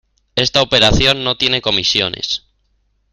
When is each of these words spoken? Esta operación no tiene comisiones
Esta 0.35 0.63
operación 0.63 1.23
no 1.23 1.37
tiene 1.37 1.61
comisiones 1.61 2.47